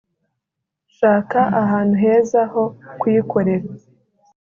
nshaka 0.89 1.39
ahantu 1.61 1.95
heza 2.03 2.41
ho 2.51 2.63
kuyikorera 2.99 3.67